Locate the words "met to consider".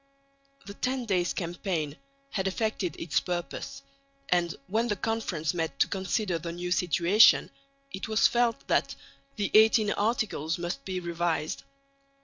5.53-6.39